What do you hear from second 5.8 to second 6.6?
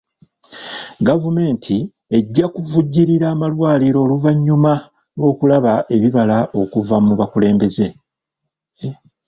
ebibala